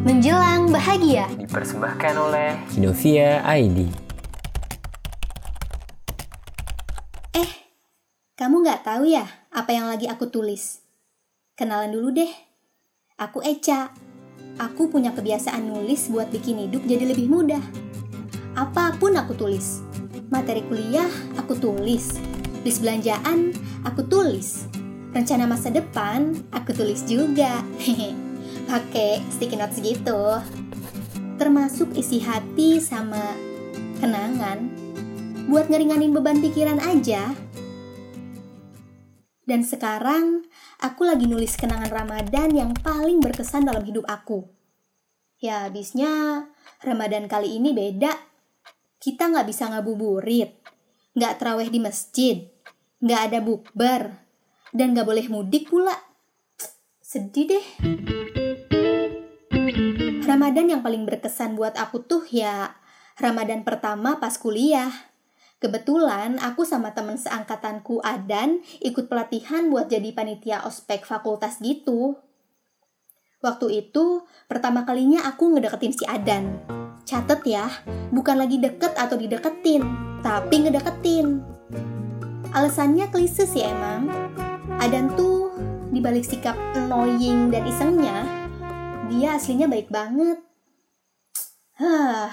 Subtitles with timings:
[0.00, 1.28] Menjelang bahagia.
[1.36, 3.84] dipersembahkan oleh Kinovia ID.
[7.36, 7.50] Eh,
[8.32, 10.80] kamu nggak tahu ya apa yang lagi aku tulis?
[11.52, 12.32] Kenalan dulu deh.
[13.20, 13.92] Aku Eca.
[14.56, 17.60] Aku punya kebiasaan nulis buat bikin hidup jadi lebih mudah.
[18.56, 19.84] Apa pun aku tulis.
[20.32, 22.16] Materi kuliah aku tulis.
[22.64, 23.52] List belanjaan
[23.84, 24.64] aku tulis.
[25.12, 27.60] Rencana masa depan aku tulis juga.
[27.76, 28.16] Hehe.
[28.70, 30.38] Pakai sticky notes gitu.
[31.42, 33.34] Termasuk isi hati sama
[33.98, 34.70] kenangan
[35.50, 37.34] buat ngeringanin beban pikiran aja.
[39.42, 40.46] Dan sekarang
[40.78, 44.46] aku lagi nulis kenangan Ramadan yang paling berkesan dalam hidup aku.
[45.42, 46.46] Ya habisnya
[46.78, 48.14] Ramadan kali ini beda.
[49.02, 50.62] Kita nggak bisa ngabuburit,
[51.18, 52.46] nggak teraweh di masjid,
[53.02, 54.14] nggak ada bukber,
[54.70, 55.98] dan nggak boleh mudik pula.
[57.02, 57.66] Sedih deh.
[60.40, 62.72] Ramadan yang paling berkesan buat aku tuh ya
[63.20, 64.88] Ramadan pertama pas kuliah.
[65.60, 72.16] Kebetulan aku sama temen seangkatanku Adan ikut pelatihan buat jadi panitia ospek fakultas gitu.
[73.44, 76.56] Waktu itu pertama kalinya aku ngedeketin si Adan.
[77.04, 77.68] Catet ya,
[78.08, 79.84] bukan lagi deket atau dideketin,
[80.24, 81.44] tapi ngedeketin.
[82.56, 84.08] Alasannya klise sih emang.
[84.80, 85.52] Adan tuh
[85.92, 88.39] dibalik sikap annoying dan isengnya,
[89.10, 90.38] dia aslinya baik banget.
[91.82, 92.30] Hah,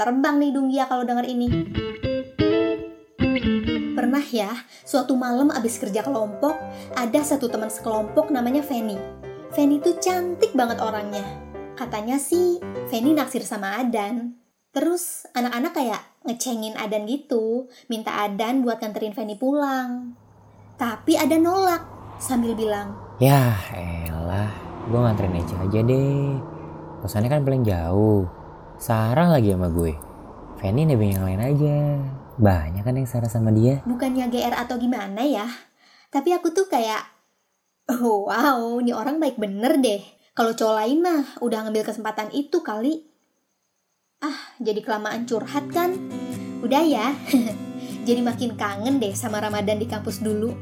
[0.00, 1.48] terbang nih Dunggia kalau denger ini.
[3.92, 4.48] Pernah ya,
[4.88, 6.56] suatu malam abis kerja kelompok,
[6.96, 8.96] ada satu teman sekelompok namanya Feni.
[9.52, 11.26] Feni tuh cantik banget orangnya.
[11.76, 12.56] Katanya sih,
[12.88, 14.40] Feni naksir sama Adan.
[14.72, 20.16] Terus anak-anak kayak ngecengin Adan gitu, minta Adan buat nganterin Feni pulang.
[20.78, 21.82] Tapi Adan nolak,
[22.22, 26.38] sambil bilang, Ya elah, gue nganterin Eca aja deh.
[27.02, 28.30] Kosannya kan paling jauh.
[28.78, 29.92] Sarang lagi sama gue.
[30.58, 31.78] Fanny nebeng yang lain aja.
[32.38, 33.82] Banyak kan yang sarah sama dia.
[33.82, 35.46] bukannya GR atau gimana ya?
[36.08, 37.02] Tapi aku tuh kayak,
[37.90, 39.98] oh, wow, ini orang baik bener deh.
[40.38, 43.02] Kalau cowok lain mah udah ngambil kesempatan itu kali.
[44.22, 45.98] Ah, jadi kelamaan curhat kan?
[46.62, 47.10] Udah ya,
[48.08, 50.54] jadi makin kangen deh sama Ramadan di kampus dulu.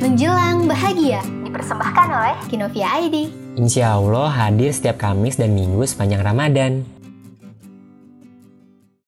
[0.00, 3.28] Menjelang bahagia dipersembahkan oleh Kinovia ID.
[3.60, 6.88] Insya Allah hadir setiap Kamis dan Minggu sepanjang Ramadan.